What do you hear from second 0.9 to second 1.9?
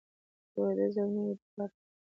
او نوې دواړه